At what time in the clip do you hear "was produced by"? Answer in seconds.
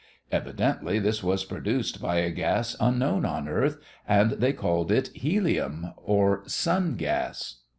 1.23-2.15